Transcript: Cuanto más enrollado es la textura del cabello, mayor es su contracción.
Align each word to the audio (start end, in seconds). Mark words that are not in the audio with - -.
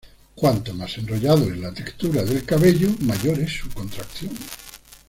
Cuanto 0.33 0.73
más 0.73 0.97
enrollado 0.97 1.43
es 1.51 1.59
la 1.59 1.71
textura 1.71 2.23
del 2.23 2.43
cabello, 2.43 2.89
mayor 3.01 3.37
es 3.37 3.51
su 3.51 3.69
contracción. 3.69 4.33